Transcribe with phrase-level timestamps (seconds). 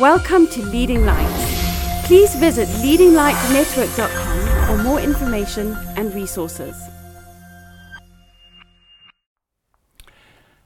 [0.00, 2.06] Welcome to Leading Lights.
[2.06, 6.74] Please visit leadinglightnetwork.com for more information and resources.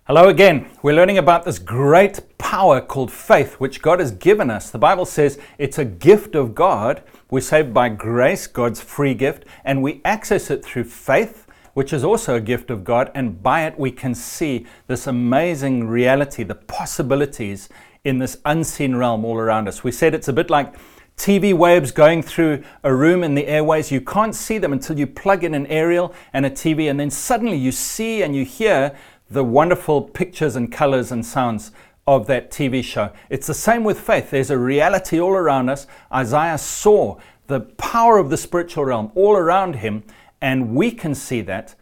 [0.04, 0.70] Hello again.
[0.84, 4.70] We're learning about this great power called faith, which God has given us.
[4.70, 7.02] The Bible says it's a gift of God.
[7.28, 11.43] We're saved by grace, God's free gift, and we access it through faith,
[11.74, 13.10] which is also a gift of God.
[13.14, 17.68] And by it, we can see this amazing reality, the possibilities
[18.04, 19.84] in this unseen realm all around us.
[19.84, 20.74] We said it's a bit like
[21.16, 23.92] TV waves going through a room in the airways.
[23.92, 27.10] You can't see them until you plug in an aerial and a TV, and then
[27.10, 28.96] suddenly you see and you hear
[29.30, 31.70] the wonderful pictures and colors and sounds
[32.06, 33.10] of that TV show.
[33.30, 34.30] It's the same with faith.
[34.30, 35.86] There's a reality all around us.
[36.12, 40.02] Isaiah saw the power of the spiritual realm all around him,
[40.44, 41.74] and we can see that.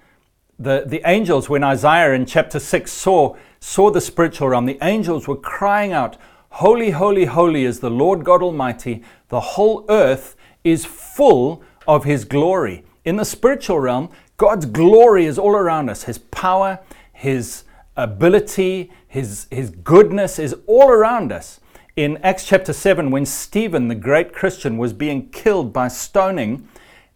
[0.57, 5.27] The, the angels, when Isaiah in chapter 6 saw saw the spiritual realm, the angels
[5.27, 6.17] were crying out,
[6.51, 9.03] Holy, holy, holy is the Lord God Almighty.
[9.31, 12.85] The whole earth is full of His glory.
[13.05, 16.05] In the spiritual realm, God's glory is all around us.
[16.05, 16.79] His power,
[17.13, 17.65] His
[17.97, 21.59] ability, His, His goodness is all around us.
[21.97, 26.69] In Acts chapter 7, when Stephen, the great Christian, was being killed by stoning,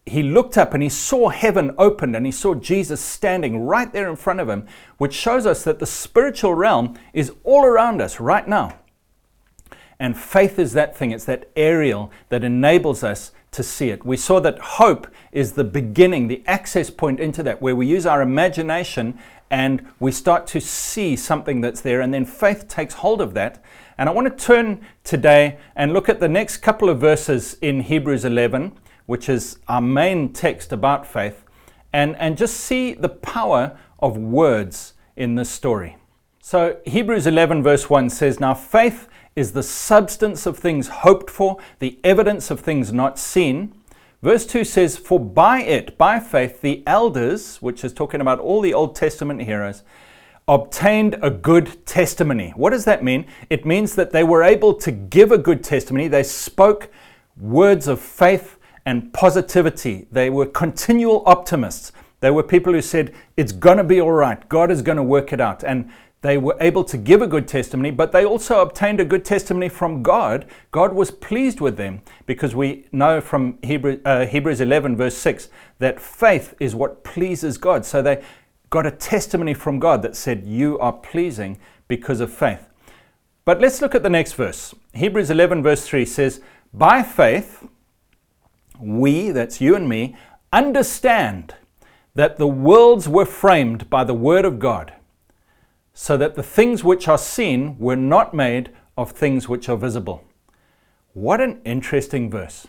[0.07, 4.09] he looked up and he saw heaven opened and he saw Jesus standing right there
[4.09, 4.67] in front of him,
[4.99, 8.79] which shows us that the spiritual realm is all around us right now.
[9.99, 14.05] And faith is that thing, it's that aerial that enables us to see it.
[14.05, 18.07] We saw that hope is the beginning, the access point into that, where we use
[18.07, 19.19] our imagination
[19.51, 23.63] and we start to see something that's there, and then faith takes hold of that.
[23.97, 27.83] And I want to turn today and look at the next couple of verses in
[27.83, 28.73] Hebrews 11
[29.07, 31.45] which is our main text about faith,
[31.93, 35.97] and, and just see the power of words in this story.
[36.41, 41.59] So, Hebrews 11, verse 1 says, Now faith is the substance of things hoped for,
[41.79, 43.75] the evidence of things not seen.
[44.23, 48.61] Verse 2 says, For by it, by faith, the elders, which is talking about all
[48.61, 49.83] the Old Testament heroes,
[50.49, 52.53] obtained a good testimony.
[52.57, 53.27] What does that mean?
[53.51, 56.09] It means that they were able to give a good testimony.
[56.09, 56.89] They spoke
[57.37, 58.56] words of faith
[58.87, 60.07] and positivity.
[60.11, 61.93] They were continual optimists.
[62.21, 64.49] They were people who said, It's going to be all right.
[64.49, 65.63] God is going to work it out.
[65.63, 65.91] And
[66.23, 69.69] they were able to give a good testimony, but they also obtained a good testimony
[69.69, 70.47] from God.
[70.71, 75.49] God was pleased with them because we know from Hebrew, uh, Hebrews 11, verse 6,
[75.79, 77.85] that faith is what pleases God.
[77.85, 78.25] So they
[78.71, 82.67] got a testimony from God that said, You are pleasing because of faith.
[83.45, 84.75] But let's look at the next verse.
[84.95, 86.41] Hebrews 11, verse 3 says,
[86.73, 87.65] By faith,
[88.81, 90.17] we, that's you and me,
[90.53, 91.55] understand
[92.15, 94.95] that the worlds were framed by the Word of God,
[95.93, 100.25] so that the things which are seen were not made of things which are visible.
[101.13, 102.67] What an interesting verse.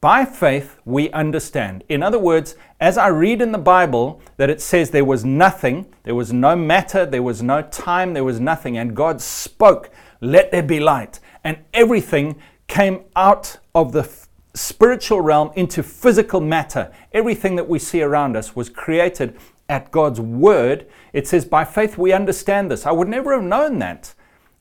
[0.00, 1.82] By faith, we understand.
[1.88, 5.92] In other words, as I read in the Bible that it says there was nothing,
[6.04, 9.90] there was no matter, there was no time, there was nothing, and God spoke,
[10.20, 11.18] Let there be light.
[11.42, 12.36] And everything
[12.68, 14.04] came out of the
[14.58, 16.92] spiritual realm into physical matter.
[17.12, 19.36] Everything that we see around us was created
[19.68, 20.86] at God's word.
[21.12, 22.86] It says, by faith we understand this.
[22.86, 24.14] I would never have known that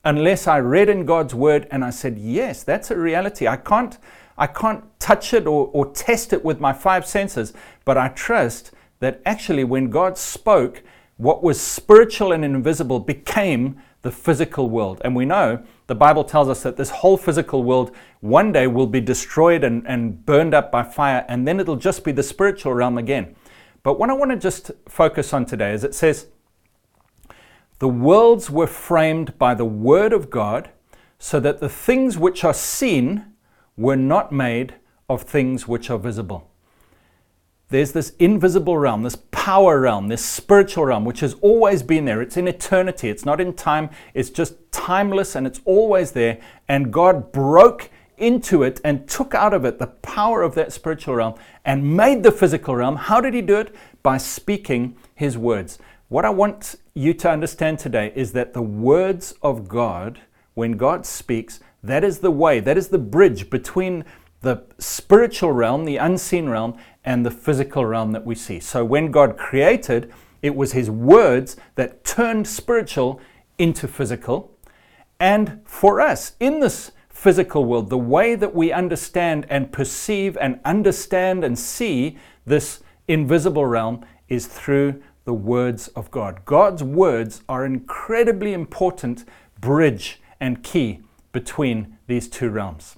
[0.06, 3.47] unless I read in God's word and I said, yes, that's a reality.
[3.47, 3.97] I can't,
[4.38, 7.53] I can't touch it or, or test it with my five senses,
[7.84, 10.84] but I trust that actually when God spoke,
[11.18, 15.01] what was spiritual and invisible became the physical world.
[15.03, 18.88] And we know the Bible tells us that this whole physical world one day will
[18.88, 22.73] be destroyed and, and burned up by fire, and then it'll just be the spiritual
[22.73, 23.35] realm again.
[23.84, 26.28] But what I want to just focus on today is it says,
[27.79, 30.69] The worlds were framed by the Word of God,
[31.19, 33.34] so that the things which are seen
[33.75, 34.75] were not made
[35.09, 36.50] of things which are visible
[37.69, 42.22] there's this invisible realm, this power realm, this spiritual realm, which has always been there.
[42.22, 46.39] It's in eternity, it's not in time, it's just timeless and it's always there.
[46.69, 51.16] And God broke into it and took out of it the power of that spiritual
[51.16, 51.35] realm
[51.66, 52.96] and made the physical realm.
[52.96, 53.75] How did He do it?
[54.02, 55.78] By speaking His words.
[56.08, 60.22] What I want you to understand today is that the words of God,
[60.53, 64.05] when God speaks, that is the way, that is the bridge between
[64.41, 68.59] the spiritual realm, the unseen realm, and the physical realm that we see.
[68.59, 70.11] So when God created,
[70.41, 73.19] it was His words that turned spiritual
[73.57, 74.51] into physical.
[75.19, 80.59] And for us, in this physical world, the way that we understand and perceive and
[80.63, 86.45] understand and see this invisible realm is through the words of God.
[86.45, 89.25] God's words are incredibly important
[89.59, 91.01] bridge and key
[91.31, 92.95] between these two realms.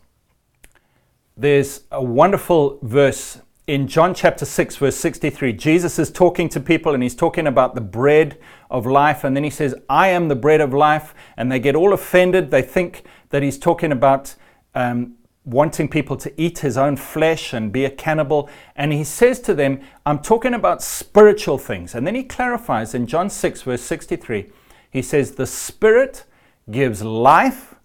[1.40, 5.54] There's a wonderful verse in John chapter 6, verse 63.
[5.54, 8.38] Jesus is talking to people and he's talking about the bread
[8.70, 9.24] of life.
[9.24, 11.16] And then he says, I am the bread of life.
[11.38, 12.52] And they get all offended.
[12.52, 14.36] They think that he's talking about
[14.76, 15.16] um,
[15.46, 18.50] wanting people to eat his own flesh and be a cannibal.
[18.76, 21.96] And he says to them, I'm talking about spiritual things.
[21.96, 24.52] And then he clarifies in John 6, verse 63,
[24.92, 26.26] he says, The spirit
[26.70, 27.76] gives life,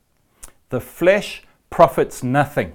[0.70, 2.72] the flesh profits nothing.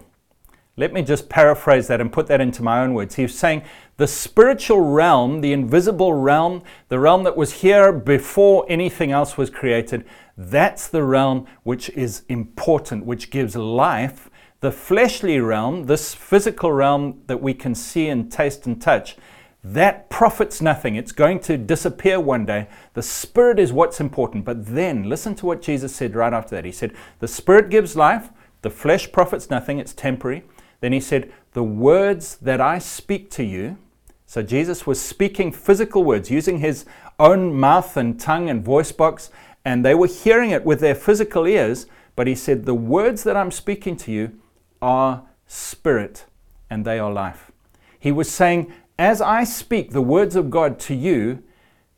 [0.80, 3.16] Let me just paraphrase that and put that into my own words.
[3.16, 3.64] He's saying
[3.98, 9.50] the spiritual realm, the invisible realm, the realm that was here before anything else was
[9.50, 10.06] created,
[10.38, 14.30] that's the realm which is important, which gives life.
[14.62, 19.18] The fleshly realm, this physical realm that we can see and taste and touch,
[19.62, 20.96] that profits nothing.
[20.96, 22.70] It's going to disappear one day.
[22.94, 24.46] The Spirit is what's important.
[24.46, 26.64] But then, listen to what Jesus said right after that.
[26.64, 28.30] He said, The Spirit gives life,
[28.62, 30.46] the flesh profits nothing, it's temporary.
[30.82, 33.78] Then he said, The words that I speak to you.
[34.26, 36.86] So Jesus was speaking physical words, using his
[37.20, 39.32] own mouth and tongue and voice box,
[39.66, 41.88] and they were hearing it with their physical ears.
[42.16, 44.40] But he said, The words that I'm speaking to you
[44.82, 46.26] are spirit
[46.70, 47.52] and they are life.
[48.00, 51.42] He was saying, as I speak the words of God to you,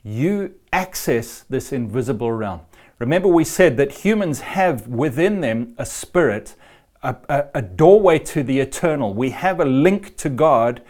[0.04, 2.62] you access this invisible realm.
[3.00, 6.56] Remember, we said that humans have within them a spirit,
[7.04, 9.14] a, a, a, doorway to the eternal.
[9.14, 10.82] We have a link to God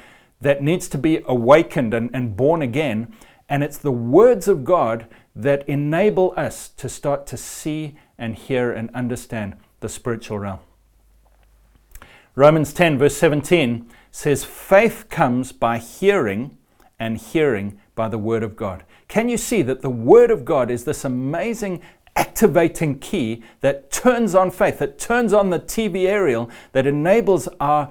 [0.41, 3.13] that needs to be awakened and, and born again.
[3.47, 8.71] And it's the words of God that enable us to start to see and hear
[8.71, 10.59] and understand the spiritual realm.
[12.35, 16.57] Romans 10, verse 17 says, Faith comes by hearing,
[16.99, 18.83] and hearing by the Word of God.
[19.07, 21.81] Can you see that the Word of God is this amazing
[22.15, 27.89] activating key that turns on faith, that turns on the TV aerial, that enables our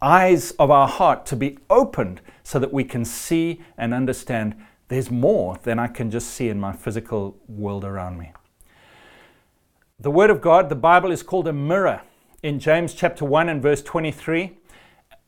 [0.00, 4.54] eyes of our heart to be opened so that we can see and understand
[4.88, 8.32] there's more than I can just see in my physical world around me.
[9.98, 12.02] The Word of God, the Bible, is called a mirror.
[12.42, 14.58] In James chapter 1 and verse 23,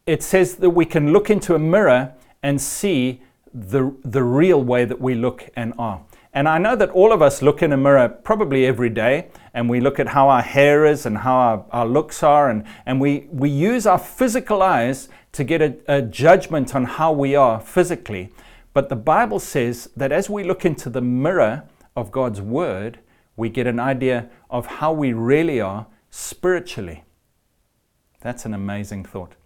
[0.06, 3.22] it says that we can look into a mirror and see
[3.54, 6.02] the, the real way that we look and are.
[6.36, 9.70] And I know that all of us look in a mirror probably every day, and
[9.70, 13.00] we look at how our hair is and how our, our looks are, and, and
[13.00, 17.58] we, we use our physical eyes to get a, a judgment on how we are
[17.58, 18.34] physically.
[18.74, 21.64] But the Bible says that as we look into the mirror
[21.96, 22.98] of God's Word,
[23.34, 27.04] we get an idea of how we really are spiritually.
[28.20, 29.36] That's an amazing thought.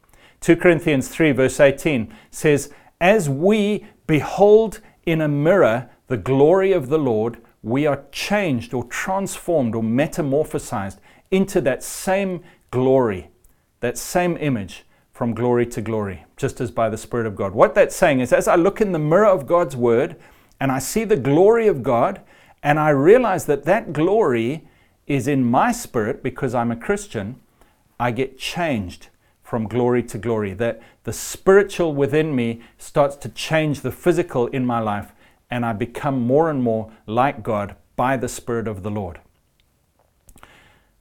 [0.41, 6.89] 2 Corinthians 3, verse 18 says, As we behold in a mirror the glory of
[6.89, 10.99] the Lord, we are changed or transformed or metamorphosized
[11.31, 12.43] into that same
[12.73, 13.31] glory,
[13.79, 17.53] that same image from glory to glory, just as by the Spirit of God.
[17.53, 20.17] What that's saying is, as I look in the mirror of God's Word
[20.59, 22.21] and I see the glory of God,
[22.61, 24.69] and I realize that that glory
[25.07, 27.39] is in my spirit because I'm a Christian,
[28.01, 29.11] I get changed
[29.45, 30.55] from glory to glory.
[30.55, 35.13] That the spiritual within me starts to change the physical in my life,
[35.51, 39.21] and I become more and more like God by the Spirit of the Lord.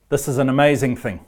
[0.09, 1.25] This is an amazing thing.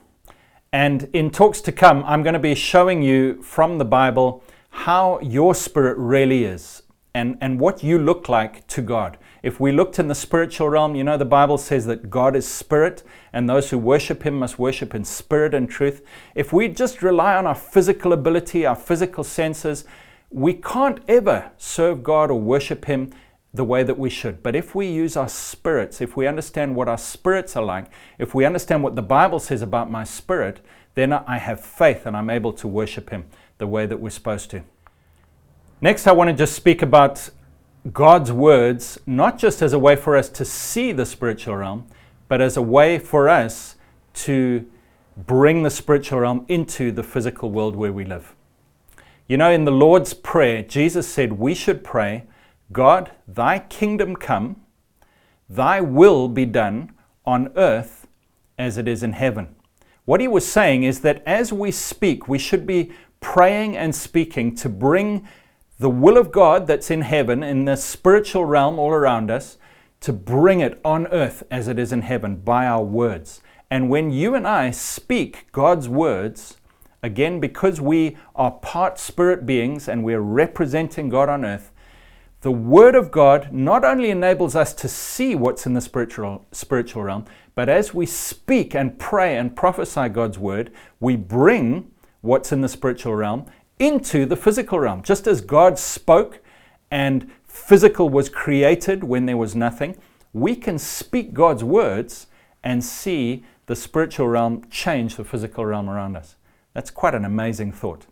[0.73, 5.19] And in talks to come, I'm going to be showing you from the Bible how
[5.19, 6.81] your spirit really is
[7.13, 9.18] and, and what you look like to God.
[9.44, 12.47] If we looked in the spiritual realm, you know, the Bible says that God is
[12.47, 16.06] spirit, and those who worship him must worship in spirit and truth.
[16.35, 19.83] If we just rely on our physical ability, our physical senses,
[20.31, 23.11] we can't ever serve God or worship him
[23.54, 24.42] the way that we should.
[24.42, 28.33] But if we use our spirits, if we understand what our spirits are like, if
[28.33, 30.61] we understand what the Bible says about my spirit,
[30.95, 33.26] then I have faith and I'm able to worship him
[33.57, 34.64] the way that we're supposed to.
[35.81, 37.30] Next, I want to just speak about
[37.92, 41.88] God's words, not just as a way for us to see the spiritual realm,
[42.30, 43.76] but as a way for us
[44.14, 44.66] to
[45.18, 48.33] bring the spiritual realm into the physical world where we live.
[49.28, 52.25] You know, in the Lord's Prayer, Jesus said we should pray,
[52.71, 54.61] God, thy kingdom come,
[55.49, 56.92] thy will be done
[57.25, 58.07] on earth
[58.57, 59.56] as it is in heaven.
[60.06, 64.56] What he was saying is that as we speak, we should be praying and speaking
[64.56, 65.28] to bring
[65.80, 69.57] the will of God that's in heaven, in the spiritual realm all around us,
[70.01, 73.42] to bring it on earth as it is in heaven by our words.
[73.69, 76.57] And when you and I speak God's words,
[77.03, 81.71] again, because we are part spirit beings and we're representing God on earth,
[82.41, 87.03] the Word of God not only enables us to see what's in the spiritual, spiritual
[87.03, 91.91] realm, but as we speak and pray and prophesy God's Word, we bring
[92.21, 93.45] what's in the spiritual realm
[93.77, 95.03] into the physical realm.
[95.03, 96.39] Just as God spoke
[96.89, 99.97] and physical was created when there was nothing,
[100.33, 102.27] we can speak God's words
[102.63, 106.35] and see the spiritual realm change the physical realm around us.
[106.73, 108.06] That's quite an amazing thought.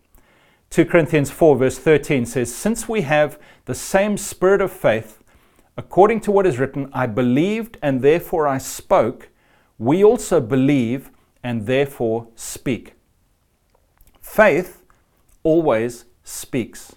[0.70, 5.22] 2 Corinthians 4, verse 13 says, Since we have the same spirit of faith,
[5.76, 9.30] according to what is written, I believed and therefore I spoke,
[9.78, 11.10] we also believe
[11.42, 12.94] and therefore speak.
[14.20, 14.84] Faith
[15.42, 16.94] always speaks.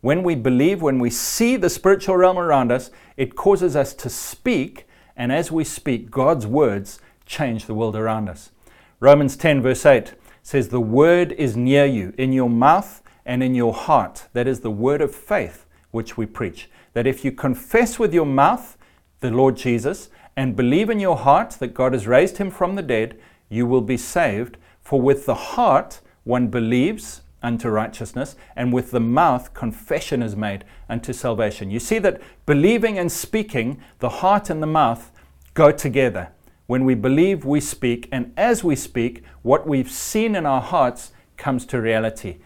[0.00, 4.08] When we believe, when we see the spiritual realm around us, it causes us to
[4.08, 8.50] speak, and as we speak, God's words change the world around us.
[8.98, 13.54] Romans 10, verse 8 says, The word is near you, in your mouth and in
[13.54, 14.26] your heart.
[14.32, 16.68] That is the word of faith which we preach.
[16.92, 18.76] That if you confess with your mouth
[19.20, 22.82] the Lord Jesus and believe in your heart that God has raised him from the
[22.82, 23.18] dead,
[23.48, 24.56] you will be saved.
[24.80, 30.64] For with the heart one believes unto righteousness, and with the mouth confession is made
[30.88, 31.70] unto salvation.
[31.70, 35.10] You see that believing and speaking, the heart and the mouth
[35.54, 36.30] go together.
[36.70, 41.10] When we believe, we speak, and as we speak, what we've seen in our hearts
[41.36, 42.36] comes to reality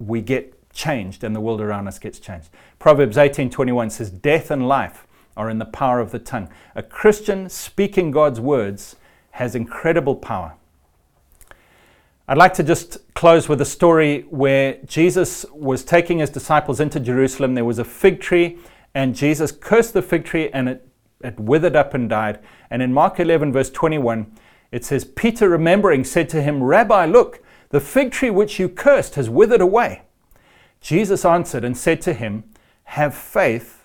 [0.00, 2.50] we get changed and the world around us gets changed.
[2.80, 6.48] Proverbs 18:21 says death and life are in the power of the tongue.
[6.74, 8.96] A Christian speaking God's words
[9.30, 10.54] has incredible power.
[12.26, 16.98] I'd like to just close with a story where Jesus was taking his disciples into
[16.98, 17.54] Jerusalem.
[17.54, 18.58] There was a fig tree,
[18.92, 20.88] and Jesus cursed the fig tree, and it,
[21.22, 22.38] it withered up and died.
[22.70, 24.30] And in Mark 11, verse 21,
[24.70, 29.14] it says, Peter, remembering, said to him, Rabbi, look, the fig tree which you cursed
[29.14, 30.02] has withered away.
[30.80, 32.44] Jesus answered and said to him,
[32.84, 33.84] Have faith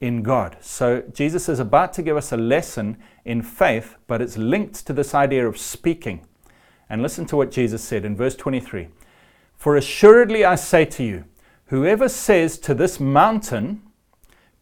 [0.00, 0.56] in God.
[0.60, 4.92] So Jesus is about to give us a lesson in faith, but it's linked to
[4.92, 6.26] this idea of speaking.
[6.90, 8.88] And listen to what Jesus said in verse 23
[9.56, 11.24] For assuredly I say to you,
[11.66, 13.80] whoever says to this mountain,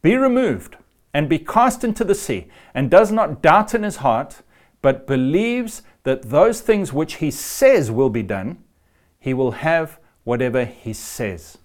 [0.03, 0.77] Be removed
[1.12, 4.43] and be cast into the sea, and does not doubt in his heart,
[4.83, 8.62] but believes that those things which he says will be done,
[9.19, 11.59] he will have whatever he says.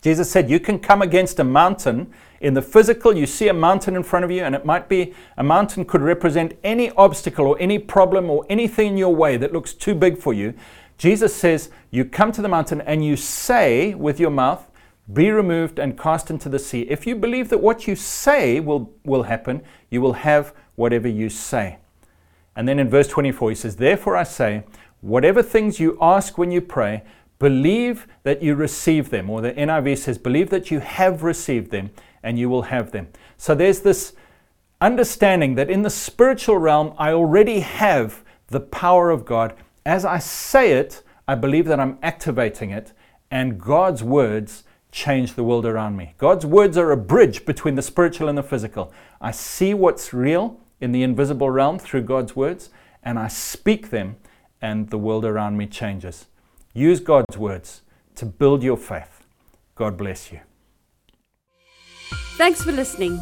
[0.00, 3.16] Jesus said, You can come against a mountain in the physical.
[3.16, 6.02] You see a mountain in front of you, and it might be a mountain could
[6.02, 10.18] represent any obstacle or any problem or anything in your way that looks too big
[10.18, 10.54] for you.
[10.98, 14.68] Jesus says, You come to the mountain and you say with your mouth,
[15.10, 16.82] Be removed and cast into the sea.
[16.82, 21.28] If you believe that what you say will, will happen, you will have whatever you
[21.28, 21.78] say.
[22.54, 24.64] And then in verse 24, he says, Therefore I say,
[25.00, 27.02] whatever things you ask when you pray,
[27.38, 29.28] believe that you receive them.
[29.28, 31.90] Or the NIV says, believe that you have received them
[32.22, 33.08] and you will have them.
[33.36, 34.12] So there's this
[34.80, 39.54] understanding that in the spiritual realm, I already have the power of God.
[39.84, 42.92] As I say it, I believe that I'm activating it,
[43.30, 46.14] and God's words change the world around me.
[46.18, 48.92] God's words are a bridge between the spiritual and the physical.
[49.20, 52.68] I see what's real, in the invisible realm through God's words,
[53.02, 54.16] and I speak them,
[54.60, 56.26] and the world around me changes.
[56.74, 57.82] Use God's words
[58.16, 59.24] to build your faith.
[59.74, 60.40] God bless you.
[62.36, 63.18] Thanks for listening.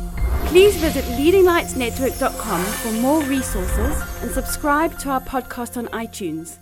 [0.47, 6.59] Please visit leadinglightsnetwork.com for more resources and subscribe to our podcast on iTunes.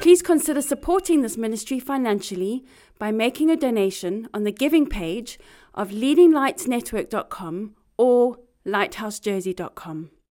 [0.00, 2.64] Please consider supporting this ministry financially
[2.98, 5.38] by making a donation on the giving page
[5.74, 10.10] of leadinglightsnetwork.com or lighthousejersey.com.